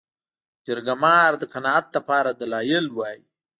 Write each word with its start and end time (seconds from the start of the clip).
جرګه 0.65 0.95
مار 1.03 1.31
د 1.37 1.43
قناعت 1.53 1.87
لپاره 1.95 2.29
دلایل 2.31 2.85
وايي 2.91 3.21